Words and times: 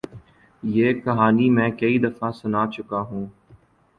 یہ 0.63 0.93
کہانی 1.03 1.49
میں 1.49 1.69
کئی 1.79 1.97
دفعہ 1.99 2.31
سنا 2.31 2.65
چکا 2.67 3.01
ہوں۔ 3.01 3.25